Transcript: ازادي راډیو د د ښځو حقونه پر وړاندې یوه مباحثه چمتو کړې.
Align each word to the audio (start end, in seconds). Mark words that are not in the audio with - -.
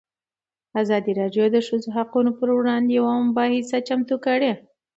ازادي 0.81 1.11
راډیو 1.21 1.45
د 1.49 1.53
د 1.55 1.57
ښځو 1.67 1.89
حقونه 1.97 2.31
پر 2.39 2.49
وړاندې 2.57 2.91
یوه 2.99 3.13
مباحثه 3.27 3.77
چمتو 3.87 4.15
کړې. 4.25 4.51